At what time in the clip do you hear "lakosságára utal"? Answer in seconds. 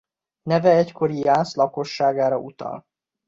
1.55-2.85